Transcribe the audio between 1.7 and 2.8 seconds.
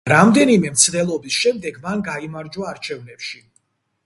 მან გაიმარჯვა